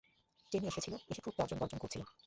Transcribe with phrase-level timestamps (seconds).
[0.51, 2.01] চেনি এসেছিল, এসে খুব তর্জন-গর্জন করছিল।